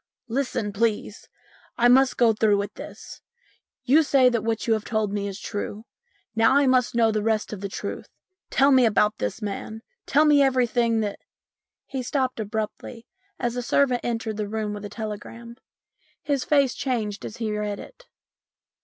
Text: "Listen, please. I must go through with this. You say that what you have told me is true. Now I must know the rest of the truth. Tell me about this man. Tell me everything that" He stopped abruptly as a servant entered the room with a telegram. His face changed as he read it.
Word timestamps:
"Listen, 0.29 0.73
please. 0.73 1.29
I 1.77 1.87
must 1.87 2.17
go 2.17 2.33
through 2.33 2.57
with 2.57 2.73
this. 2.73 3.21
You 3.83 4.01
say 4.01 4.29
that 4.29 4.43
what 4.43 4.65
you 4.65 4.73
have 4.73 4.83
told 4.83 5.13
me 5.13 5.27
is 5.27 5.39
true. 5.39 5.85
Now 6.35 6.55
I 6.57 6.65
must 6.65 6.95
know 6.95 7.11
the 7.11 7.21
rest 7.21 7.53
of 7.53 7.61
the 7.61 7.69
truth. 7.69 8.07
Tell 8.49 8.71
me 8.71 8.87
about 8.87 9.19
this 9.19 9.43
man. 9.43 9.83
Tell 10.07 10.25
me 10.25 10.41
everything 10.41 11.01
that" 11.01 11.19
He 11.85 12.01
stopped 12.01 12.39
abruptly 12.39 13.05
as 13.37 13.55
a 13.55 13.61
servant 13.61 14.01
entered 14.03 14.37
the 14.37 14.47
room 14.49 14.73
with 14.73 14.85
a 14.85 14.89
telegram. 14.89 15.57
His 16.23 16.43
face 16.43 16.73
changed 16.73 17.23
as 17.23 17.37
he 17.37 17.55
read 17.55 17.79
it. 17.79 18.07